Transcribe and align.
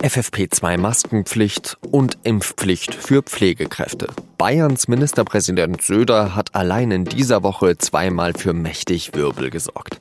FFP2-Maskenpflicht 0.00 1.76
und 1.90 2.18
Impfpflicht 2.22 2.94
für 2.94 3.22
Pflegekräfte. 3.22 4.08
Bayerns 4.38 4.86
Ministerpräsident 4.86 5.82
Söder 5.82 6.36
hat 6.36 6.54
allein 6.54 6.92
in 6.92 7.04
dieser 7.04 7.42
Woche 7.42 7.76
zweimal 7.78 8.32
für 8.34 8.52
mächtig 8.52 9.14
Wirbel 9.14 9.50
gesorgt. 9.50 10.00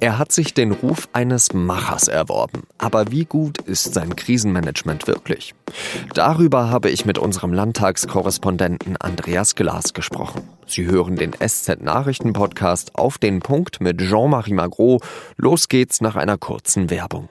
Er 0.00 0.18
hat 0.18 0.32
sich 0.32 0.52
den 0.52 0.72
Ruf 0.72 1.08
eines 1.14 1.54
Machers 1.54 2.08
erworben. 2.08 2.64
Aber 2.76 3.10
wie 3.10 3.24
gut 3.24 3.58
ist 3.62 3.94
sein 3.94 4.14
Krisenmanagement 4.14 5.06
wirklich? 5.06 5.54
Darüber 6.12 6.68
habe 6.68 6.90
ich 6.90 7.06
mit 7.06 7.16
unserem 7.16 7.54
Landtagskorrespondenten 7.54 8.98
Andreas 8.98 9.54
Glas 9.54 9.94
gesprochen. 9.94 10.42
Sie 10.66 10.84
hören 10.84 11.16
den 11.16 11.32
SZ-Nachrichten-Podcast 11.32 12.96
auf 12.96 13.16
den 13.16 13.40
Punkt 13.40 13.80
mit 13.80 13.98
Jean-Marie 13.98 14.52
Magro. 14.52 15.00
Los 15.36 15.68
geht's 15.68 16.02
nach 16.02 16.16
einer 16.16 16.36
kurzen 16.36 16.90
Werbung. 16.90 17.30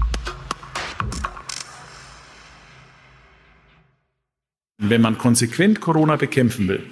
Wenn 4.91 4.99
man 4.99 5.17
konsequent 5.17 5.79
Corona 5.79 6.17
bekämpfen 6.17 6.67
will, 6.67 6.83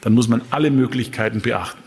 dann 0.00 0.14
muss 0.14 0.26
man 0.26 0.42
alle 0.50 0.72
Möglichkeiten 0.72 1.40
beachten. 1.40 1.78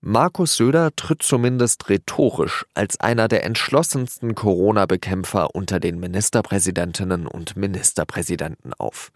Markus 0.00 0.54
Söder 0.54 0.90
tritt 0.94 1.24
zumindest 1.24 1.88
rhetorisch 1.88 2.64
als 2.74 3.00
einer 3.00 3.26
der 3.26 3.42
entschlossensten 3.42 4.36
Corona-Bekämpfer 4.36 5.56
unter 5.56 5.80
den 5.80 5.98
Ministerpräsidentinnen 5.98 7.26
und 7.26 7.56
Ministerpräsidenten 7.56 8.74
auf. 8.74 9.10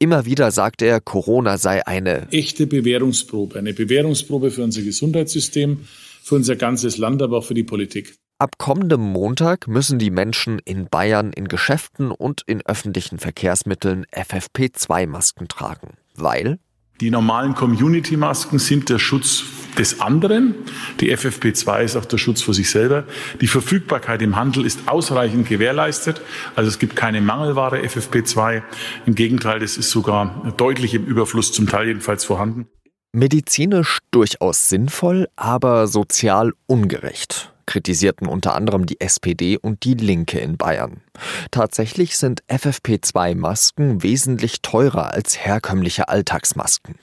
Immer 0.00 0.26
wieder 0.26 0.50
sagt 0.50 0.82
er, 0.82 1.00
Corona 1.00 1.56
sei 1.56 1.86
eine 1.86 2.26
echte 2.32 2.66
Bewährungsprobe, 2.66 3.60
eine 3.60 3.74
Bewährungsprobe 3.74 4.50
für 4.50 4.64
unser 4.64 4.82
Gesundheitssystem, 4.82 5.86
für 6.20 6.34
unser 6.34 6.56
ganzes 6.56 6.98
Land, 6.98 7.22
aber 7.22 7.38
auch 7.38 7.44
für 7.44 7.54
die 7.54 7.62
Politik. 7.62 8.18
Ab 8.40 8.56
kommendem 8.56 9.00
Montag 9.00 9.66
müssen 9.66 9.98
die 9.98 10.12
Menschen 10.12 10.60
in 10.60 10.88
Bayern 10.88 11.32
in 11.32 11.48
Geschäften 11.48 12.12
und 12.12 12.42
in 12.46 12.64
öffentlichen 12.64 13.18
Verkehrsmitteln 13.18 14.06
FFP2-Masken 14.14 15.48
tragen, 15.48 15.94
weil 16.14 16.60
die 17.00 17.10
normalen 17.10 17.56
Community-Masken 17.56 18.60
sind 18.60 18.90
der 18.90 19.00
Schutz 19.00 19.42
des 19.76 20.00
anderen. 20.00 20.54
Die 21.00 21.12
FFP2 21.16 21.82
ist 21.82 21.96
auch 21.96 22.04
der 22.04 22.18
Schutz 22.18 22.40
vor 22.42 22.54
sich 22.54 22.70
selber. 22.70 23.04
Die 23.40 23.48
Verfügbarkeit 23.48 24.22
im 24.22 24.36
Handel 24.36 24.64
ist 24.64 24.86
ausreichend 24.86 25.48
gewährleistet. 25.48 26.20
Also 26.54 26.68
es 26.68 26.78
gibt 26.78 26.94
keine 26.94 27.20
Mangelware 27.20 27.80
FFP2. 27.80 28.62
Im 29.06 29.16
Gegenteil, 29.16 29.58
das 29.58 29.76
ist 29.76 29.90
sogar 29.90 30.54
deutlich 30.56 30.94
im 30.94 31.06
Überfluss, 31.06 31.52
zum 31.52 31.68
Teil 31.68 31.88
jedenfalls 31.88 32.24
vorhanden. 32.24 32.68
Medizinisch 33.12 33.98
durchaus 34.12 34.68
sinnvoll, 34.68 35.28
aber 35.34 35.88
sozial 35.88 36.52
ungerecht 36.66 37.52
kritisierten 37.68 38.26
unter 38.26 38.54
anderem 38.54 38.86
die 38.86 39.00
SPD 39.00 39.56
und 39.56 39.84
die 39.84 39.94
Linke 39.94 40.40
in 40.40 40.56
Bayern. 40.56 41.02
Tatsächlich 41.50 42.16
sind 42.16 42.42
FFP2-Masken 42.48 44.02
wesentlich 44.02 44.62
teurer 44.62 45.12
als 45.12 45.38
herkömmliche 45.38 46.08
Alltagsmasken. 46.08 46.96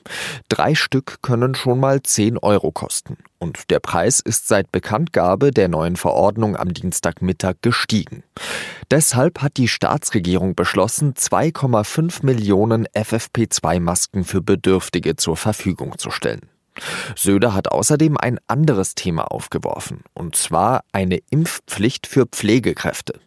Drei 0.50 0.76
Stück 0.76 1.22
können 1.22 1.56
schon 1.56 1.80
mal 1.80 2.02
10 2.02 2.38
Euro 2.40 2.72
kosten. 2.72 3.18
Und 3.38 3.70
der 3.70 3.80
Preis 3.80 4.20
ist 4.20 4.48
seit 4.48 4.72
Bekanntgabe 4.72 5.52
der 5.52 5.68
neuen 5.68 5.98
Verordnung 5.98 6.58
am 6.58 6.74
Dienstagmittag 6.74 7.56
gestiegen. 7.62 8.24
Deshalb 8.90 9.42
hat 9.42 9.58
die 9.58 9.68
Staatsregierung 9.68 10.56
beschlossen, 10.56 11.14
2,5 11.14 12.26
Millionen 12.26 12.88
FFP2-Masken 12.88 14.24
für 14.24 14.42
Bedürftige 14.42 15.16
zur 15.16 15.38
Verfügung 15.38 15.98
zu 15.98 16.10
stellen. 16.10 16.50
Söder 17.16 17.54
hat 17.54 17.72
außerdem 17.72 18.18
ein 18.18 18.40
anderes 18.48 18.96
Thema 18.96 19.32
aufgeworfen, 19.32 20.02
und 20.14 20.36
zwar 20.36 20.84
eine 20.92 21.20
Impfpflicht 21.30 22.08
für 22.08 22.26
Pflegekräfte. 22.26 23.20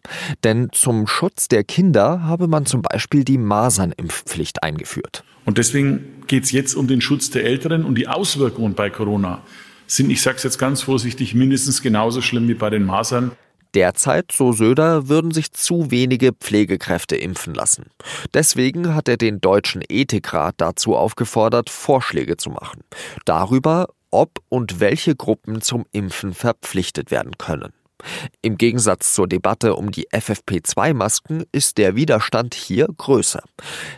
Denn 0.43 0.69
zum 0.71 1.07
Schutz 1.07 1.47
der 1.47 1.63
Kinder 1.63 2.23
habe 2.23 2.47
man 2.47 2.65
zum 2.65 2.81
Beispiel 2.81 3.23
die 3.23 3.37
Masernimpfpflicht 3.37 4.63
eingeführt. 4.63 5.23
Und 5.45 5.57
deswegen 5.57 6.23
geht 6.27 6.43
es 6.43 6.51
jetzt 6.51 6.75
um 6.75 6.87
den 6.87 7.01
Schutz 7.01 7.31
der 7.31 7.43
Älteren 7.43 7.83
und 7.83 7.95
die 7.95 8.07
Auswirkungen 8.07 8.75
bei 8.75 8.89
Corona 8.89 9.41
sind, 9.87 10.11
ich 10.11 10.21
sage 10.21 10.37
es 10.37 10.43
jetzt 10.43 10.59
ganz 10.59 10.83
vorsichtig, 10.83 11.33
mindestens 11.33 11.81
genauso 11.81 12.21
schlimm 12.21 12.47
wie 12.47 12.53
bei 12.53 12.69
den 12.69 12.85
Masern. 12.85 13.31
Derzeit, 13.75 14.31
so 14.31 14.51
Söder, 14.51 15.07
würden 15.09 15.31
sich 15.31 15.51
zu 15.51 15.91
wenige 15.91 16.33
Pflegekräfte 16.33 17.15
impfen 17.15 17.53
lassen. 17.53 17.85
Deswegen 18.33 18.95
hat 18.95 19.07
er 19.07 19.17
den 19.17 19.41
Deutschen 19.41 19.83
Ethikrat 19.87 20.55
dazu 20.57 20.95
aufgefordert, 20.95 21.69
Vorschläge 21.69 22.37
zu 22.37 22.49
machen. 22.49 22.83
Darüber, 23.25 23.89
ob 24.11 24.39
und 24.49 24.79
welche 24.79 25.15
Gruppen 25.15 25.61
zum 25.61 25.85
Impfen 25.91 26.33
verpflichtet 26.33 27.11
werden 27.11 27.37
können. 27.37 27.73
Im 28.41 28.57
Gegensatz 28.57 29.13
zur 29.13 29.27
Debatte 29.27 29.75
um 29.75 29.91
die 29.91 30.07
FFP2-Masken 30.09 31.43
ist 31.51 31.77
der 31.77 31.95
Widerstand 31.95 32.55
hier 32.55 32.87
größer. 32.97 33.43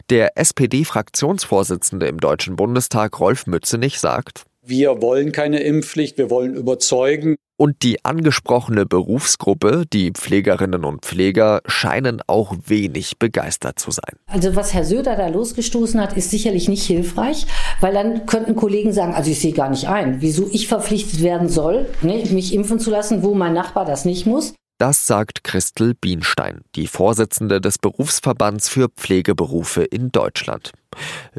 Der 0.09 0.37
SPD-Fraktionsvorsitzende 0.37 2.07
im 2.07 2.19
Deutschen 2.19 2.55
Bundestag 2.55 3.19
Rolf 3.19 3.45
Mützenich 3.45 3.99
sagt, 3.99 4.45
wir 4.61 5.01
wollen 5.01 5.31
keine 5.31 5.59
Impfpflicht, 5.59 6.17
wir 6.17 6.29
wollen 6.29 6.55
überzeugen. 6.55 7.35
Und 7.57 7.83
die 7.83 8.03
angesprochene 8.03 8.87
Berufsgruppe, 8.87 9.83
die 9.91 10.11
Pflegerinnen 10.11 10.83
und 10.83 11.05
Pfleger, 11.05 11.61
scheinen 11.67 12.21
auch 12.25 12.55
wenig 12.65 13.19
begeistert 13.19 13.77
zu 13.77 13.91
sein. 13.91 14.15
Also 14.25 14.55
was 14.55 14.73
Herr 14.73 14.83
Söder 14.83 15.15
da 15.15 15.27
losgestoßen 15.27 16.01
hat, 16.01 16.17
ist 16.17 16.31
sicherlich 16.31 16.69
nicht 16.69 16.83
hilfreich, 16.83 17.45
weil 17.79 17.93
dann 17.93 18.25
könnten 18.25 18.55
Kollegen 18.55 18.93
sagen, 18.93 19.13
also 19.13 19.29
ich 19.29 19.39
sehe 19.39 19.53
gar 19.53 19.69
nicht 19.69 19.87
ein, 19.87 20.21
wieso 20.21 20.47
ich 20.51 20.67
verpflichtet 20.67 21.21
werden 21.21 21.49
soll, 21.49 21.85
ne, 22.01 22.23
mich 22.31 22.53
impfen 22.53 22.79
zu 22.79 22.89
lassen, 22.89 23.21
wo 23.21 23.35
mein 23.35 23.53
Nachbar 23.53 23.85
das 23.85 24.05
nicht 24.05 24.25
muss. 24.25 24.55
Das 24.81 25.05
sagt 25.05 25.43
Christel 25.43 25.93
Bienstein, 25.93 26.61
die 26.73 26.87
Vorsitzende 26.87 27.61
des 27.61 27.77
Berufsverbands 27.77 28.67
für 28.67 28.89
Pflegeberufe 28.89 29.83
in 29.83 30.11
Deutschland. 30.11 30.71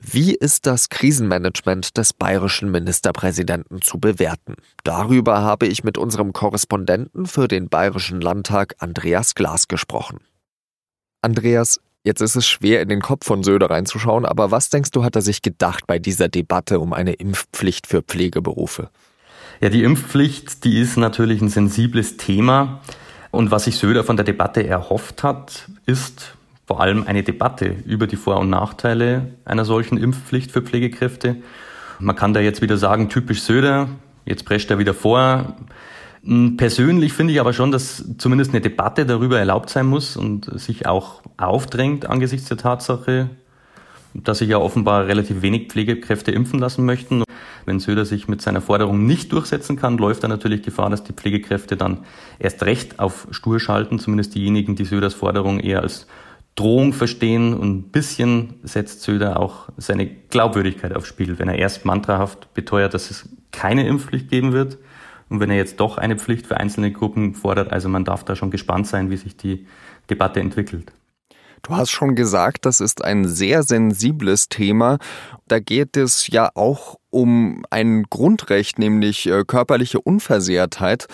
Wie 0.01 0.33
ist 0.33 0.65
das 0.67 0.91
Krisenmanagement 0.91 1.97
des 1.97 2.13
bayerischen 2.13 2.71
Ministerpräsidenten 2.71 3.83
zu 3.83 3.99
bewerten? 3.99 4.55
Darüber 4.85 5.43
habe 5.43 5.67
ich 5.67 5.83
mit 5.83 5.99
unserem 5.99 6.33
Korrespondenten 6.33 7.27
für 7.27 7.49
den 7.49 7.69
Bayerischen 7.69 8.21
Landtag 8.21 8.77
Andreas 8.79 9.35
Glas 9.35 9.67
gesprochen. 9.67 10.21
Andreas, 11.21 11.81
Jetzt 12.05 12.21
ist 12.21 12.37
es 12.37 12.47
schwer, 12.47 12.81
in 12.81 12.89
den 12.89 13.01
Kopf 13.01 13.27
von 13.27 13.43
Söder 13.43 13.71
reinzuschauen, 13.71 14.25
aber 14.25 14.53
was 14.53 14.71
denkst 14.71 14.91
du, 14.93 15.03
hat 15.03 15.17
er 15.17 15.23
sich 15.23 15.43
gedacht 15.43 15.89
bei 15.89 15.99
dieser 15.99 16.29
Debatte 16.29 16.79
um 16.79 16.93
eine 16.93 17.15
Impfpflicht 17.15 17.89
für 17.89 18.03
Pflegeberufe? 18.03 18.91
Ja, 19.61 19.69
die 19.69 19.83
Impfpflicht, 19.85 20.65
die 20.65 20.81
ist 20.81 20.97
natürlich 20.97 21.41
ein 21.41 21.49
sensibles 21.49 22.17
Thema. 22.17 22.81
Und 23.33 23.51
was 23.51 23.65
sich 23.65 23.77
Söder 23.77 24.05
von 24.05 24.17
der 24.17 24.25
Debatte 24.25 24.65
erhofft 24.65 25.25
hat, 25.25 25.69
ist 25.87 26.37
vor 26.67 26.81
allem 26.81 27.07
eine 27.07 27.23
Debatte 27.23 27.75
über 27.87 28.07
die 28.07 28.17
Vor- 28.17 28.39
und 28.39 28.51
Nachteile 28.51 29.33
einer 29.47 29.65
solchen 29.65 29.97
Impfpflicht 29.97 30.53
für 30.53 30.63
Pflegekräfte. 30.63 31.37
Man 31.99 32.15
kann 32.15 32.35
da 32.35 32.41
jetzt 32.41 32.61
wieder 32.61 32.77
sagen, 32.77 33.09
typisch 33.09 33.43
Söder, 33.43 33.89
jetzt 34.27 34.45
prescht 34.45 34.71
er 34.71 34.79
wieder 34.79 34.93
vor. 34.93 35.57
Hm, 36.25 36.59
persönlich 36.59 37.15
finde 37.15 37.33
ich 37.33 37.41
aber 37.41 37.55
schon, 37.55 37.73
dass 37.73 38.05
zumindest 38.19 38.53
eine 38.53 38.61
Debatte 38.61 39.07
darüber 39.07 39.39
erlaubt 39.39 39.71
sein 39.71 39.87
muss 39.87 40.15
und 40.15 40.61
sich 40.61 40.87
auch 40.87 41.23
aufdrängt 41.39 42.05
angesichts 42.05 42.49
der 42.49 42.59
Tatsache, 42.59 43.31
dass 44.15 44.39
sich 44.39 44.49
ja 44.49 44.59
offenbar 44.59 45.07
relativ 45.07 45.43
wenig 45.43 45.69
Pflegekräfte 45.69 46.31
impfen 46.33 46.59
lassen 46.59 46.85
möchten. 46.85 47.23
Wenn 47.65 47.81
Söder 47.81 48.05
sich 48.05 48.29
mit 48.29 48.43
seiner 48.43 48.61
Forderung 48.61 49.07
nicht 49.07 49.33
durchsetzen 49.33 49.77
kann, 49.77 49.99
läuft 49.99 50.25
er 50.25 50.29
natürlich 50.29 50.63
Gefahr, 50.63 50.91
dass 50.91 51.05
die 51.05 51.13
Pflegekräfte 51.13 51.77
dann 51.77 51.99
erst 52.39 52.63
recht 52.65 52.99
auf 52.99 53.29
Stur 53.31 53.61
schalten, 53.61 53.99
zumindest 53.99 54.35
diejenigen, 54.35 54.75
die 54.75 54.85
Söders 54.85 55.15
Forderung 55.15 55.61
eher 55.61 55.83
als 55.83 56.07
Drohung 56.55 56.93
verstehen 56.93 57.55
und 57.55 57.75
ein 57.75 57.83
bisschen 57.85 58.55
setzt 58.63 59.03
Söder 59.03 59.41
auch 59.41 59.69
seine 59.79 60.07
Glaubwürdigkeit 60.07 60.95
aufs 60.95 61.09
Spiel, 61.09 61.39
wenn 61.39 61.49
er 61.49 61.59
erst 61.59 61.85
mantrahaft 61.85 62.53
beteuert, 62.53 62.95
dass 62.95 63.11
es 63.11 63.29
keine 63.53 63.87
Impfpflicht 63.87 64.29
geben 64.29 64.53
wird 64.53 64.77
und 65.31 65.41
wenn 65.41 65.51
er 65.51 65.57
jetzt 65.57 65.81
doch 65.81 65.97
eine 65.97 66.17
Pflicht 66.17 66.47
für 66.47 66.59
einzelne 66.59 66.93
Gruppen 66.93 67.35
fordert. 67.35 67.73
Also 67.73 67.89
man 67.89 68.05
darf 68.05 68.25
da 68.25 68.37
schon 68.37 68.51
gespannt 68.51 68.87
sein, 68.87 69.11
wie 69.11 69.17
sich 69.17 69.37
die 69.37 69.67
Debatte 70.11 70.41
entwickelt. 70.41 70.93
Du 71.63 71.77
hast 71.77 71.91
schon 71.91 72.17
gesagt, 72.17 72.67
das 72.67 72.81
ist 72.81 73.05
ein 73.05 73.29
sehr 73.29 73.63
sensibles 73.63 74.49
Thema. 74.49 74.99
Da 75.47 75.61
geht 75.61 75.97
es 75.97 76.27
ja 76.27 76.51
auch 76.55 76.97
um 77.11 77.65
ein 77.71 78.03
Grundrecht, 78.11 78.81
nämlich 78.81 79.29
äh, 79.29 79.45
körperliche 79.47 80.01
Unversehrtheit. 80.01 81.07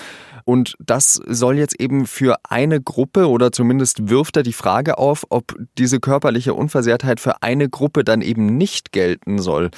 Und 0.44 0.76
das 0.80 1.20
soll 1.26 1.58
jetzt 1.58 1.78
eben 1.78 2.06
für 2.06 2.36
eine 2.48 2.80
Gruppe 2.80 3.28
oder 3.28 3.52
zumindest 3.52 4.08
wirft 4.08 4.38
er 4.38 4.42
die 4.42 4.54
Frage 4.54 4.96
auf, 4.96 5.26
ob 5.28 5.54
diese 5.76 6.00
körperliche 6.00 6.54
Unversehrtheit 6.54 7.20
für 7.20 7.42
eine 7.42 7.68
Gruppe 7.68 8.02
dann 8.02 8.22
eben 8.22 8.56
nicht 8.56 8.92
gelten 8.92 9.40
soll. 9.40 9.70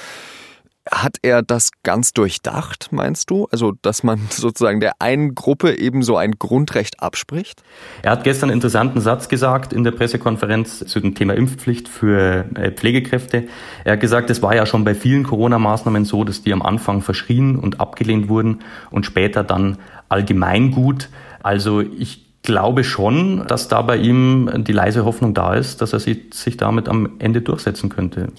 Hat 0.91 1.19
er 1.21 1.41
das 1.41 1.71
ganz 1.83 2.11
durchdacht, 2.11 2.89
meinst 2.91 3.29
du? 3.29 3.47
Also, 3.49 3.73
dass 3.81 4.03
man 4.03 4.19
sozusagen 4.29 4.81
der 4.81 4.93
einen 4.99 5.35
Gruppe 5.35 5.77
eben 5.79 6.03
so 6.03 6.17
ein 6.17 6.33
Grundrecht 6.37 7.01
abspricht? 7.01 7.63
Er 8.01 8.11
hat 8.11 8.25
gestern 8.25 8.49
einen 8.49 8.57
interessanten 8.57 8.99
Satz 8.99 9.29
gesagt 9.29 9.71
in 9.71 9.85
der 9.85 9.91
Pressekonferenz 9.91 10.79
zu 10.79 10.99
dem 10.99 11.15
Thema 11.15 11.33
Impfpflicht 11.33 11.87
für 11.87 12.45
äh, 12.55 12.71
Pflegekräfte. 12.71 13.47
Er 13.85 13.93
hat 13.93 14.01
gesagt, 14.01 14.29
es 14.29 14.41
war 14.41 14.53
ja 14.53 14.65
schon 14.65 14.83
bei 14.83 14.93
vielen 14.93 15.23
Corona-Maßnahmen 15.23 16.03
so, 16.03 16.25
dass 16.25 16.43
die 16.43 16.51
am 16.51 16.61
Anfang 16.61 17.01
verschrien 17.01 17.55
und 17.55 17.79
abgelehnt 17.79 18.27
wurden 18.27 18.59
und 18.89 19.05
später 19.05 19.45
dann 19.45 19.77
allgemeingut. 20.09 21.07
Also, 21.41 21.79
ich 21.79 22.25
glaube 22.43 22.83
schon, 22.83 23.45
dass 23.47 23.69
da 23.69 23.81
bei 23.81 23.95
ihm 23.95 24.49
die 24.65 24.73
leise 24.73 25.05
Hoffnung 25.05 25.33
da 25.33 25.53
ist, 25.53 25.81
dass 25.81 25.93
er 25.93 25.99
sich 25.99 26.57
damit 26.57 26.89
am 26.89 27.11
Ende 27.19 27.41
durchsetzen 27.41 27.89
könnte. 27.89 28.29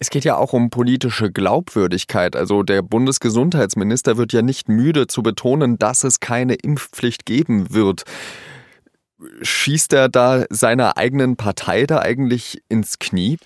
Es 0.00 0.10
geht 0.10 0.24
ja 0.24 0.36
auch 0.36 0.52
um 0.52 0.70
politische 0.70 1.32
Glaubwürdigkeit. 1.32 2.36
Also 2.36 2.62
der 2.62 2.82
Bundesgesundheitsminister 2.82 4.16
wird 4.16 4.32
ja 4.32 4.42
nicht 4.42 4.68
müde 4.68 5.08
zu 5.08 5.22
betonen, 5.22 5.76
dass 5.76 6.04
es 6.04 6.20
keine 6.20 6.54
Impfpflicht 6.54 7.26
geben 7.26 7.74
wird. 7.74 8.04
Schießt 9.42 9.92
er 9.94 10.08
da 10.08 10.44
seiner 10.50 10.96
eigenen 10.96 11.36
Partei 11.36 11.84
da 11.86 11.98
eigentlich 11.98 12.62
ins 12.68 13.00
Knie? 13.00 13.38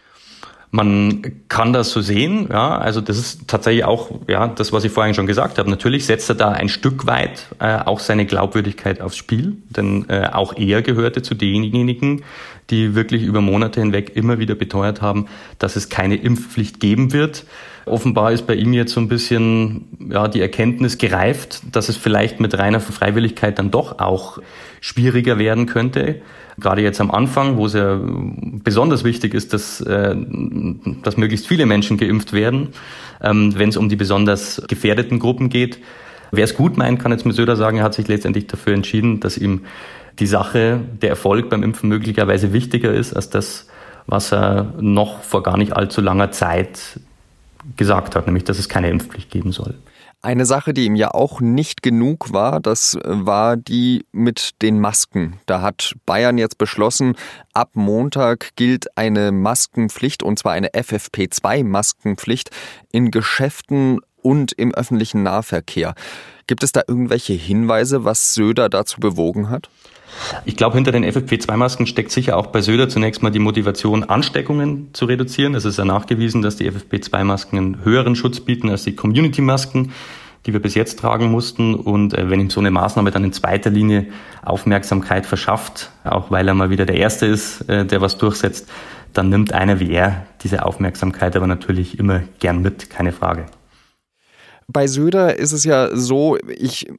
Man 0.75 1.43
kann 1.49 1.75
das 1.75 1.91
so 1.91 2.01
sehen, 2.01 2.49
ja. 2.51 2.79
Also 2.79 3.03
das 3.03 3.19
ist 3.19 3.47
tatsächlich 3.47 3.85
auch, 3.85 4.11
ja, 4.27 4.49
das, 4.49 4.73
was 4.73 4.85
ich 4.85 4.91
vorhin 4.91 5.13
schon 5.13 5.27
gesagt 5.27 5.59
habe. 5.59 5.69
Natürlich 5.69 6.07
setzt 6.07 6.31
er 6.31 6.35
da 6.35 6.51
ein 6.51 6.71
Stück 6.71 7.07
weit 7.07 7.49
äh, 7.59 7.77
auch 7.77 8.01
seine 8.01 8.25
Glaubwürdigkeit 8.25 9.03
aufs 9.03 9.19
Spiel, 9.19 9.59
denn 9.69 10.09
äh, 10.09 10.31
auch 10.33 10.57
er 10.57 10.81
gehörte 10.81 11.21
zu 11.21 11.35
denjenigen, 11.35 12.23
die 12.71 12.95
wirklich 12.95 13.23
über 13.23 13.43
Monate 13.43 13.81
hinweg 13.81 14.13
immer 14.17 14.39
wieder 14.39 14.55
beteuert 14.55 15.03
haben, 15.03 15.27
dass 15.59 15.77
es 15.77 15.91
keine 15.91 16.17
Impfpflicht 16.17 16.81
geben 16.81 17.13
wird. 17.13 17.45
Offenbar 17.85 18.33
ist 18.33 18.47
bei 18.47 18.55
ihm 18.55 18.73
jetzt 18.73 18.93
so 18.93 19.01
ein 19.01 19.09
bisschen 19.09 19.89
ja, 20.11 20.29
die 20.29 20.41
Erkenntnis 20.41 20.99
gereift, 20.99 21.63
dass 21.73 21.89
es 21.89 21.97
vielleicht 21.97 22.41
mit 22.41 22.57
reiner 22.57 22.81
Freiwilligkeit 22.81 23.59
dann 23.59 23.71
doch 23.71 23.99
auch 23.99 24.39
schwieriger 24.81 25.39
werden 25.39 25.67
könnte. 25.67 26.21
Gerade 26.59 26.83
jetzt 26.83 27.01
am 27.01 27.11
Anfang, 27.11 27.57
wo 27.57 27.67
es 27.67 27.73
ja 27.73 27.99
besonders 28.63 29.05
wichtig 29.05 29.35
ist, 29.35 29.53
dass, 29.53 29.81
äh, 29.81 30.15
dass 31.03 31.17
möglichst 31.17 31.49
viele 31.49 31.67
Menschen 31.67 31.97
geimpft 31.97 32.33
werden, 32.33 32.69
ähm, 33.21 33.55
wenn 33.57 33.71
es 33.71 33.77
um 33.77 33.89
die 33.89 33.97
besonders 33.97 34.63
gefährdeten 34.69 35.19
Gruppen 35.19 35.49
geht. 35.49 35.79
Wer 36.31 36.45
es 36.45 36.55
gut 36.55 36.77
meint, 36.77 37.01
kann 37.01 37.13
jetzt 37.13 37.27
mit 37.27 37.35
Söder 37.35 37.57
sagen, 37.57 37.79
er 37.79 37.85
hat 37.85 37.95
sich 37.95 38.07
letztendlich 38.07 38.47
dafür 38.47 38.75
entschieden, 38.75 39.21
dass 39.21 39.37
ihm 39.37 39.63
die 40.19 40.27
Sache, 40.27 40.81
der 41.01 41.11
Erfolg 41.11 41.49
beim 41.49 41.63
Impfen 41.63 41.89
möglicherweise 41.89 42.53
wichtiger 42.53 42.93
ist 42.93 43.15
als 43.15 43.31
das, 43.31 43.67
was 44.07 44.33
er 44.33 44.75
noch 44.81 45.23
vor 45.23 45.43
gar 45.43 45.57
nicht 45.57 45.73
allzu 45.75 46.01
langer 46.01 46.31
Zeit 46.31 47.01
gesagt 47.77 48.17
hat, 48.17 48.27
nämlich 48.27 48.45
dass 48.45 48.59
es 48.59 48.69
keine 48.69 48.91
Impfpflicht 48.91 49.31
geben 49.31 49.53
soll. 49.53 49.79
Eine 50.25 50.47
Sache, 50.47 50.73
die 50.73 50.85
ihm 50.85 50.95
ja 50.95 51.11
auch 51.11 51.41
nicht 51.41 51.83
genug 51.83 52.33
war, 52.33 52.61
das 52.61 52.97
war 53.05 53.57
die 53.57 54.07
mit 54.13 54.63
den 54.63 54.79
Masken. 54.79 55.41
Da 55.47 55.63
hat 55.63 55.97
Bayern 56.07 56.39
jetzt 56.39 56.59
beschlossen, 56.59 57.17
ab 57.55 57.71
Montag 57.75 58.51
gilt 58.55 58.97
eine 58.97 59.33
Maskenpflicht, 59.33 60.23
und 60.23 60.39
zwar 60.39 60.53
eine 60.53 60.69
FFP2-Maskenpflicht 60.69 62.51
in 62.93 63.11
Geschäften 63.11 63.99
und 64.23 64.53
im 64.53 64.73
öffentlichen 64.73 65.25
Nahverkehr. 65.25 65.95
Gibt 66.47 66.63
es 66.63 66.71
da 66.71 66.83
irgendwelche 66.87 67.33
Hinweise, 67.33 68.05
was 68.05 68.33
Söder 68.33 68.69
dazu 68.69 69.01
bewogen 69.01 69.51
hat? 69.51 69.71
Ich 70.45 70.57
glaube, 70.57 70.77
hinter 70.77 70.93
den 70.93 71.05
FFP2-Masken 71.05 71.87
steckt 71.87 72.11
sicher 72.11 72.37
auch 72.37 72.47
bei 72.47 72.61
Söder 72.61 72.89
zunächst 72.89 73.23
mal 73.23 73.31
die 73.31 73.39
Motivation, 73.39 74.05
Ansteckungen 74.05 74.91
zu 74.93 75.07
reduzieren. 75.07 75.55
Es 75.55 75.65
ist 75.65 75.79
ja 75.79 75.85
nachgewiesen, 75.85 76.43
dass 76.43 76.57
die 76.57 76.71
FFP2-Masken 76.71 77.59
einen 77.59 77.85
höheren 77.85 78.17
Schutz 78.17 78.41
bieten 78.41 78.71
als 78.71 78.85
die 78.85 78.95
Community-Masken, 78.95 79.93
die 80.47 80.53
wir 80.53 80.61
bis 80.61 80.75
jetzt 80.75 80.99
tragen 80.99 81.31
mussten. 81.31 81.75
Und 81.75 82.15
äh, 82.15 82.31
wenn 82.31 82.41
ihm 82.41 82.51
so 82.51 82.61
eine 82.61 82.71
Maßnahme 82.71 83.11
dann 83.11 83.25
in 83.25 83.33
zweiter 83.33 83.71
Linie 83.71 84.07
Aufmerksamkeit 84.45 85.27
verschafft, 85.27 85.91
auch 86.05 86.31
weil 86.31 86.49
er 86.49 86.55
mal 86.55 86.71
wieder 86.71 86.87
der 86.87 86.97
Erste 86.97 87.27
ist, 87.27 87.69
äh, 87.69 87.85
der 87.85 88.01
was 88.01 88.19
durchsetzt, 88.19 88.69
dann 89.13 89.29
nimmt 89.29 89.53
einer 89.53 89.79
wie 89.79 89.91
er 89.91 90.27
diese 90.43 90.65
Aufmerksamkeit 90.65 91.37
aber 91.37 91.47
natürlich 91.47 91.99
immer 91.99 92.23
gern 92.41 92.63
mit, 92.63 92.91
keine 92.91 93.13
Frage. 93.13 93.47
Bei 94.69 94.87
Söder 94.87 95.39
ist 95.39 95.53
es 95.53 95.65
ja 95.65 95.95
so, 95.95 96.37
ich 96.49 96.89
äh, 96.89 96.93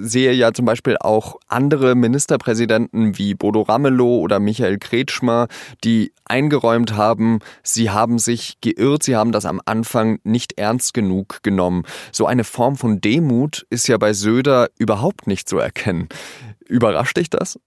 sehe 0.00 0.32
ja 0.32 0.52
zum 0.52 0.64
Beispiel 0.64 0.96
auch 0.98 1.36
andere 1.48 1.94
Ministerpräsidenten 1.94 3.18
wie 3.18 3.34
Bodo 3.34 3.62
Ramelow 3.62 4.20
oder 4.20 4.40
Michael 4.40 4.78
Kretschmer, 4.78 5.48
die 5.84 6.12
eingeräumt 6.24 6.96
haben, 6.96 7.40
sie 7.62 7.90
haben 7.90 8.18
sich 8.18 8.60
geirrt, 8.60 9.02
sie 9.02 9.16
haben 9.16 9.32
das 9.32 9.44
am 9.44 9.60
Anfang 9.64 10.18
nicht 10.24 10.58
ernst 10.58 10.94
genug 10.94 11.42
genommen. 11.42 11.84
So 12.12 12.26
eine 12.26 12.44
Form 12.44 12.76
von 12.76 13.00
Demut 13.00 13.66
ist 13.70 13.88
ja 13.88 13.98
bei 13.98 14.12
Söder 14.12 14.70
überhaupt 14.78 15.26
nicht 15.26 15.48
zu 15.48 15.58
erkennen. 15.58 16.08
Überrascht 16.66 17.16
dich 17.16 17.30
das? 17.30 17.58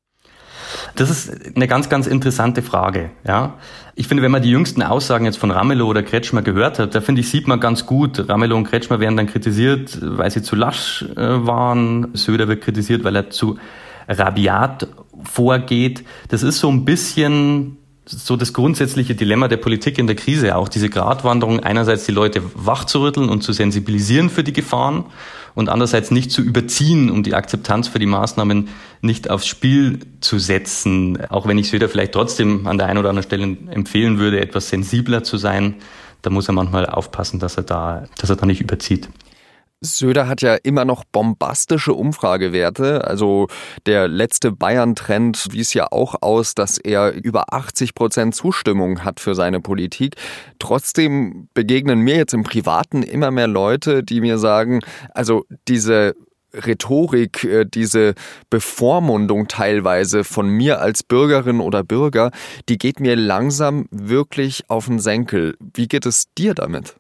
Das 0.96 1.10
ist 1.10 1.56
eine 1.56 1.68
ganz, 1.68 1.90
ganz 1.90 2.08
interessante 2.08 2.62
Frage. 2.62 3.12
Ja. 3.26 3.56
Ich 3.96 4.08
finde, 4.08 4.24
wenn 4.24 4.32
man 4.32 4.42
die 4.42 4.52
jüngsten 4.52 4.84
Aussagen 4.84 5.26
jetzt 5.26 5.38
von 5.38 5.52
Ramelow 5.52 5.88
oder 5.88 6.04
Kretschmer 6.04 6.42
gehört 6.42 6.80
hat, 6.80 6.94
da 6.94 7.02
finde 7.02 7.22
ich, 7.22 7.30
sieht 7.30 7.48
man 7.48 7.60
ganz 7.60 7.86
gut, 7.86 8.30
Ramelow 8.30 8.56
und 8.56 8.66
Kretschmer 8.66 9.00
werden 9.00 9.18
dann 9.18 9.28
kritisiert, 9.28 9.98
weil 10.02 10.30
sie 10.30 10.42
zu 10.42 10.56
lasch 10.56 11.06
äh, 11.16 11.18
waren. 11.18 12.10
Söder 12.14 12.48
wird 12.48 12.62
kritisiert, 12.62 13.04
weil 13.04 13.16
er 13.16 13.30
zu 13.30 13.58
rabiat 14.08 14.88
vorgeht. 15.24 16.04
Das 16.30 16.44
ist 16.44 16.60
so 16.60 16.70
ein 16.70 16.86
bisschen 16.86 17.78
so 18.10 18.36
das 18.36 18.54
grundsätzliche 18.54 19.16
Dilemma 19.16 19.48
der 19.48 19.58
Politik 19.58 19.98
in 19.98 20.08
der 20.08 20.16
Krise 20.16 20.56
auch, 20.56 20.70
diese 20.70 20.90
Gratwanderung, 20.90 21.60
einerseits 21.60 22.06
die 22.06 22.12
Leute 22.12 22.42
wachzurütteln 22.56 23.30
und 23.30 23.42
zu 23.42 23.54
sensibilisieren 23.54 24.30
für 24.30 24.44
die 24.44 24.54
Gefahren 24.54 25.06
und 25.56 25.70
andererseits 25.70 26.12
nicht 26.12 26.32
zu 26.32 26.42
überziehen, 26.42 27.10
um 27.10 27.24
die 27.24 27.34
Akzeptanz 27.34 27.88
für 27.88 28.00
die 28.00 28.06
Maßnahmen 28.06 28.70
nicht 29.02 29.30
aufs 29.30 29.48
Spiel 29.48 30.00
zu 30.22 30.40
setzen. 30.40 31.20
Auch 31.30 31.48
wenn 31.48 31.58
ich 31.58 31.70
Söder 31.70 31.90
vielleicht 31.90 32.14
trotzdem 32.14 32.68
an 32.68 32.78
der 32.78 32.88
einen 32.88 33.00
oder 33.00 33.10
anderen 33.10 33.28
Stelle 33.28 33.58
empfehlen 33.72 34.20
würde, 34.20 34.40
etwas 34.40 34.70
sensibler 34.70 35.24
zu 35.24 35.38
sein, 35.38 35.76
da 36.22 36.30
muss 36.30 36.48
er 36.48 36.54
manchmal 36.54 36.86
aufpassen, 36.86 37.40
dass 37.40 37.58
er 37.58 37.64
da, 37.64 38.06
dass 38.18 38.30
er 38.30 38.36
da 38.36 38.46
nicht 38.46 38.62
überzieht. 38.62 39.10
Söder 39.82 40.28
hat 40.28 40.42
ja 40.42 40.56
immer 40.56 40.86
noch 40.86 41.04
bombastische 41.06 41.94
Umfragewerte. 41.94 43.06
Also 43.06 43.48
der 43.86 44.08
letzte 44.08 44.52
Bayern-Trend 44.52 45.48
wies 45.52 45.74
ja 45.74 45.88
auch 45.92 46.16
aus, 46.22 46.56
dass 46.56 46.78
er 46.78 47.14
über 47.14 47.54
80 47.54 47.94
Prozent 47.94 48.36
Zustimmung 48.36 49.04
hat 49.04 49.20
für 49.20 49.36
seine 49.36 49.62
Politik. 49.62 50.16
Trotzdem 50.60 51.48
begegnen 51.54 52.00
mir 52.00 52.16
jetzt 52.16 52.34
im 52.34 52.44
Privaten 52.44 53.04
immer 53.04 53.30
mehr 53.30 53.48
Leute, 53.48 54.04
die 54.04 54.22
mir 54.22 54.40
sagen, 54.40 54.80
also 55.14 55.46
diese 55.68 56.16
Rhetorik, 56.54 57.44
äh, 57.44 57.66
diese 57.66 58.16
Bevormundung 58.50 59.48
teilweise 59.48 60.24
von 60.24 60.50
mir 60.50 60.80
als 60.82 61.04
Bürgerin 61.04 61.60
oder 61.60 61.84
Bürger, 61.84 62.32
die 62.70 62.78
geht 62.78 63.00
mir 63.00 63.16
langsam 63.16 63.88
wirklich 63.92 64.70
auf 64.70 64.88
den 64.88 65.00
Senkel. 65.00 65.56
Wie 65.60 65.88
geht 65.88 66.06
es 66.06 66.34
dir 66.36 66.56
damit? 66.56 66.96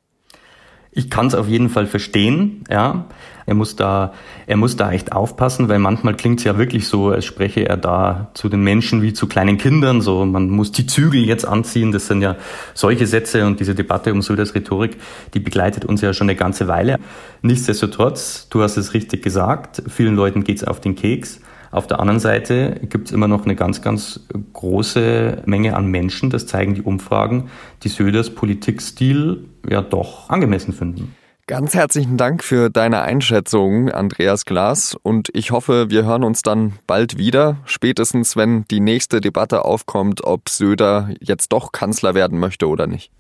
Ich 0.98 1.12
kann 1.12 1.27
es 1.27 1.36
auf 1.36 1.48
jeden 1.48 1.70
Fall 1.70 1.86
verstehen, 1.86 2.63
ja. 2.72 3.06
Er 3.46 3.54
muss 3.54 3.75
da, 3.75 4.13
er 4.48 4.58
muss 4.58 4.77
da 4.77 4.92
echt 4.92 5.12
aufpassen, 5.12 5.70
weil 5.70 5.77
manchmal 5.77 6.16
klingt 6.16 6.39
es 6.39 6.44
ja 6.44 6.58
wirklich 6.58 6.88
so, 6.88 7.10
als 7.10 7.24
spreche 7.24 7.70
er 7.70 7.77
da 7.77 8.32
zu 8.34 8.50
den 8.50 8.62
Menschen 8.62 9.04
wie 9.04 9.13
zu 9.13 9.27
kleinen 9.27 9.60
Kindern, 9.60 10.01
so 10.01 10.25
man 10.25 10.50
muss 10.50 10.72
die 10.72 10.88
Zügel 10.88 11.24
jetzt 11.24 11.48
anziehen. 11.48 11.92
Das 11.92 12.08
sind 12.08 12.24
ja 12.24 12.36
solche 12.74 13.06
Sätze 13.06 13.46
und 13.46 13.60
diese 13.60 13.75
Debatte 13.75 14.12
um 14.12 14.24
Söders 14.24 14.56
Rhetorik, 14.56 14.98
die 15.36 15.39
begleitet 15.39 15.86
uns 15.86 16.01
ja 16.01 16.13
schon 16.13 16.25
eine 16.25 16.36
ganze 16.36 16.68
Weile. 16.68 16.98
Nichtsdestotrotz, 17.44 18.50
du 18.50 18.63
hast 18.63 18.75
es 18.75 18.96
richtig 18.96 19.22
gesagt, 19.22 19.84
vielen 19.88 20.16
Leuten 20.16 20.44
geht's 20.44 20.63
auf 20.63 20.82
den 20.82 20.96
Keks. 20.96 21.42
Auf 21.77 21.86
der 21.86 22.00
anderen 22.00 22.19
Seite 22.19 22.79
gibt 22.89 23.05
es 23.05 23.13
immer 23.13 23.27
noch 23.27 23.46
eine 23.46 23.55
ganz, 23.55 23.84
ganz 23.84 24.22
große 24.53 25.43
Menge 25.46 25.75
an 25.75 25.86
Menschen, 25.86 26.31
das 26.31 26.48
zeigen 26.48 26.74
die 26.74 26.81
Umfragen, 26.81 27.51
die 27.84 27.89
Söders 27.89 28.31
Politikstil 28.31 29.46
ja 29.69 29.84
doch 29.84 30.27
angemessen 30.31 30.74
finden. 30.74 31.15
Ganz 31.46 31.75
herzlichen 31.75 32.17
Dank 32.17 32.43
für 32.43 32.72
deine 32.72 33.03
Einschätzung, 33.03 33.91
Andreas 33.91 34.46
Glas. 34.46 34.98
Und 35.03 35.29
ich 35.34 35.51
hoffe, 35.51 35.91
wir 35.91 36.03
hören 36.03 36.24
uns 36.24 36.41
dann 36.41 36.74
bald 36.88 37.19
wieder, 37.19 37.57
spätestens 37.65 38.36
wenn 38.36 38.65
die 38.72 38.79
nächste 38.79 39.22
Debatte 39.22 39.63
aufkommt, 39.63 40.24
ob 40.24 40.50
Söder 40.50 41.12
jetzt 41.19 41.53
doch 41.53 41.72
Kanzler 41.72 42.15
werden 42.15 42.39
möchte 42.39 42.67
oder 42.67 42.88
nicht. 42.88 43.12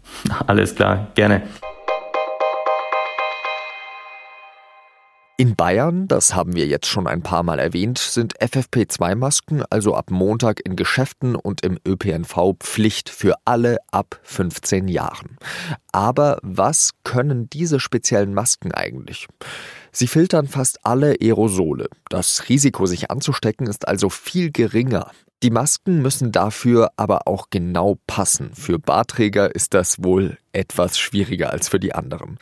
Alles 0.47 0.73
klar, 0.73 1.09
gerne. 1.13 1.43
In 5.39 5.55
Bayern, 5.55 6.07
das 6.07 6.33
haben 6.33 6.55
wir 6.55 6.65
jetzt 6.65 6.87
schon 6.87 7.05
ein 7.05 7.21
paar 7.21 7.43
Mal 7.43 7.59
erwähnt, 7.59 7.99
sind 7.99 8.39
FFP2-Masken 8.39 9.63
also 9.69 9.93
ab 9.93 10.09
Montag 10.09 10.65
in 10.65 10.75
Geschäften 10.75 11.35
und 11.35 11.61
im 11.61 11.77
ÖPNV 11.87 12.55
Pflicht 12.59 13.11
für 13.11 13.35
alle 13.45 13.77
ab 13.91 14.19
15 14.23 14.87
Jahren. 14.87 15.37
Aber 15.91 16.39
was 16.41 16.93
können 17.03 17.51
diese 17.51 17.79
speziellen 17.79 18.33
Masken 18.33 18.71
eigentlich? 18.71 19.27
Sie 19.91 20.07
filtern 20.07 20.47
fast 20.47 20.83
alle 20.83 21.17
Aerosole. 21.21 21.87
Das 22.09 22.49
Risiko, 22.49 22.87
sich 22.87 23.11
anzustecken, 23.11 23.67
ist 23.67 23.87
also 23.87 24.09
viel 24.09 24.51
geringer. 24.51 25.11
Die 25.43 25.51
Masken 25.51 26.01
müssen 26.01 26.31
dafür 26.31 26.89
aber 26.97 27.27
auch 27.27 27.51
genau 27.51 27.99
passen. 28.07 28.55
Für 28.55 28.79
Barträger 28.79 29.53
ist 29.53 29.75
das 29.75 30.03
wohl 30.03 30.39
etwas 30.51 30.97
schwieriger 30.97 31.51
als 31.51 31.69
für 31.69 31.79
die 31.79 31.93
anderen. 31.93 32.39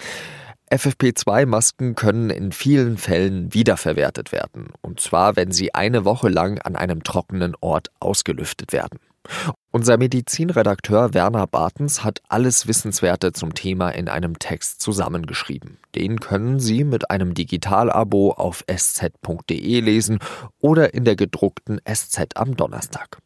FFP2-Masken 0.71 1.95
können 1.95 2.29
in 2.29 2.51
vielen 2.51 2.97
Fällen 2.97 3.53
wiederverwertet 3.53 4.31
werden, 4.31 4.69
und 4.81 4.99
zwar 4.99 5.35
wenn 5.35 5.51
sie 5.51 5.73
eine 5.73 6.05
Woche 6.05 6.29
lang 6.29 6.59
an 6.59 6.75
einem 6.75 7.03
trockenen 7.03 7.55
Ort 7.61 7.91
ausgelüftet 7.99 8.73
werden. 8.73 8.99
Unser 9.71 9.97
Medizinredakteur 9.97 11.13
Werner 11.13 11.47
Bartens 11.47 12.03
hat 12.03 12.21
alles 12.29 12.67
Wissenswerte 12.67 13.33
zum 13.33 13.53
Thema 13.53 13.89
in 13.89 14.07
einem 14.07 14.39
Text 14.39 14.81
zusammengeschrieben. 14.81 15.79
Den 15.95 16.19
können 16.19 16.59
Sie 16.59 16.83
mit 16.83 17.09
einem 17.09 17.33
Digitalabo 17.33 18.31
auf 18.31 18.63
sz.de 18.67 19.79
lesen 19.81 20.19
oder 20.59 20.93
in 20.93 21.03
der 21.03 21.15
gedruckten 21.15 21.81
SZ 21.91 22.35
am 22.35 22.55
Donnerstag. 22.55 23.19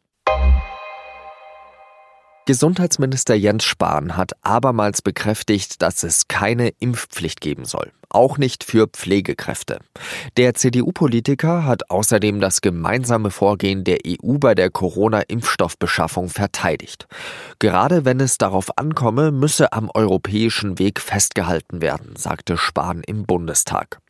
Gesundheitsminister 2.50 3.36
Jens 3.36 3.62
Spahn 3.62 4.16
hat 4.16 4.32
abermals 4.44 5.02
bekräftigt, 5.02 5.82
dass 5.82 6.02
es 6.02 6.26
keine 6.26 6.70
Impfpflicht 6.80 7.40
geben 7.40 7.64
soll 7.64 7.92
auch 8.10 8.38
nicht 8.38 8.64
für 8.64 8.86
Pflegekräfte. 8.86 9.78
Der 10.36 10.54
CDU-Politiker 10.54 11.64
hat 11.64 11.90
außerdem 11.90 12.40
das 12.40 12.60
gemeinsame 12.60 13.30
Vorgehen 13.30 13.84
der 13.84 13.98
EU 14.06 14.38
bei 14.38 14.54
der 14.54 14.70
Corona-Impfstoffbeschaffung 14.70 16.28
verteidigt. 16.28 17.06
Gerade 17.58 18.04
wenn 18.04 18.20
es 18.20 18.38
darauf 18.38 18.76
ankomme, 18.78 19.30
müsse 19.32 19.72
am 19.72 19.90
europäischen 19.92 20.78
Weg 20.78 21.00
festgehalten 21.00 21.80
werden, 21.82 22.16
sagte 22.16 22.56
Spahn 22.56 23.02
im 23.06 23.24
Bundestag. 23.24 24.00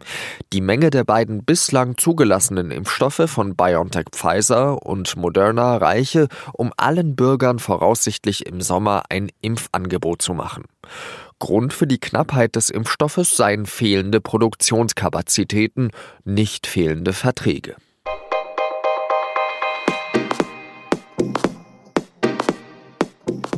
Die 0.53 0.61
Menge 0.61 0.91
der 0.91 1.05
beiden 1.05 1.45
bislang 1.45 1.97
zugelassenen 1.97 2.71
Impfstoffe 2.71 3.25
von 3.27 3.57
BioNTech 3.57 4.07
Pfizer 4.13 4.85
und 4.85 5.17
Moderna 5.17 5.77
reiche, 5.77 6.29
um 6.53 6.73
allen 6.77 7.17
Bürgern 7.17 7.59
voraussichtlich 7.59 8.47
im 8.47 8.61
Sommer 8.61 9.03
ein 9.09 9.31
Impfangebot 9.41 10.23
zu 10.23 10.35
machen. 10.35 10.65
Grund 11.41 11.73
für 11.73 11.89
die 11.89 11.99
Knappheit 11.99 12.55
des 12.55 12.71
Impfstoffes 12.71 13.37
seien 13.37 13.67
fehlende 13.67 14.21
Produktionskapazitäten, 14.21 15.91
nicht 16.25 16.69
fehlende 16.69 17.13
Verträge. 17.13 17.75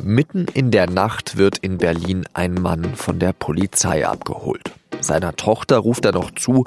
Mitten 0.01 0.47
in 0.53 0.71
der 0.71 0.89
Nacht 0.89 1.37
wird 1.37 1.59
in 1.59 1.77
Berlin 1.77 2.25
ein 2.33 2.55
Mann 2.55 2.95
von 2.95 3.19
der 3.19 3.33
Polizei 3.33 4.07
abgeholt. 4.07 4.71
Seiner 4.99 5.35
Tochter 5.35 5.77
ruft 5.77 6.05
er 6.05 6.11
noch 6.11 6.31
zu, 6.31 6.65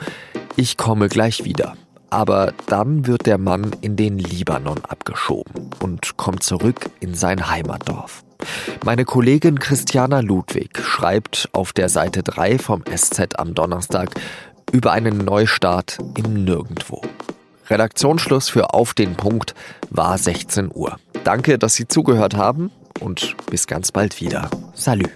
ich 0.56 0.76
komme 0.76 1.08
gleich 1.08 1.44
wieder. 1.44 1.76
Aber 2.08 2.52
dann 2.66 3.06
wird 3.06 3.26
der 3.26 3.38
Mann 3.38 3.72
in 3.80 3.96
den 3.96 4.18
Libanon 4.18 4.84
abgeschoben 4.84 5.70
und 5.82 6.16
kommt 6.16 6.42
zurück 6.42 6.90
in 7.00 7.14
sein 7.14 7.50
Heimatdorf. 7.50 8.25
Meine 8.84 9.04
Kollegin 9.04 9.58
Christiana 9.58 10.20
Ludwig 10.20 10.78
schreibt 10.78 11.48
auf 11.52 11.72
der 11.72 11.88
Seite 11.88 12.22
3 12.22 12.58
vom 12.58 12.82
SZ 12.84 13.38
am 13.38 13.54
Donnerstag 13.54 14.10
über 14.72 14.92
einen 14.92 15.18
Neustart 15.18 15.98
im 16.16 16.44
Nirgendwo. 16.44 17.02
Redaktionsschluss 17.68 18.48
für 18.48 18.74
Auf 18.74 18.94
den 18.94 19.16
Punkt 19.16 19.54
war 19.90 20.16
16 20.16 20.70
Uhr. 20.72 20.98
Danke, 21.24 21.58
dass 21.58 21.74
Sie 21.74 21.88
zugehört 21.88 22.36
haben 22.36 22.70
und 23.00 23.36
bis 23.50 23.66
ganz 23.66 23.92
bald 23.92 24.20
wieder. 24.20 24.50
Salü. 24.74 25.06